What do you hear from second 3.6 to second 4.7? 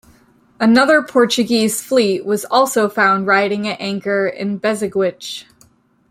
at anchor in